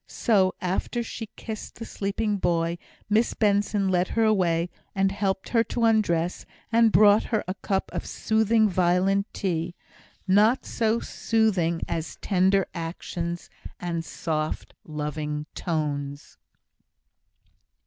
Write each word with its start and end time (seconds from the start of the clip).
So, 0.07 0.55
after 0.61 1.03
she 1.03 1.25
had 1.27 1.35
kissed 1.35 1.75
the 1.75 1.85
sleeping 1.85 2.37
boy, 2.37 2.79
Miss 3.07 3.35
Benson 3.35 3.89
led 3.89 4.07
her 4.07 4.23
away, 4.23 4.71
and 4.95 5.11
helped 5.11 5.53
to 5.69 5.83
undress 5.83 6.41
her, 6.41 6.47
and 6.71 6.91
brought 6.91 7.25
her 7.25 7.41
up 7.47 7.49
a 7.49 7.53
cup 7.53 7.91
of 7.93 8.07
soothing 8.07 8.67
violet 8.67 9.31
tea 9.31 9.75
not 10.27 10.65
so 10.65 11.01
soothing 11.01 11.83
as 11.87 12.15
tender 12.19 12.65
actions 12.73 13.47
and 13.79 14.03
soft 14.03 14.73
loving 14.83 15.45
tones. 15.53 16.39